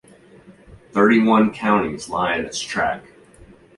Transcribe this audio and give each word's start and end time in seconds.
Thirty-one 0.93 1.53
counties 1.53 2.09
lie 2.09 2.35
in 2.35 2.43
its 2.45 2.59
track. 2.59 3.03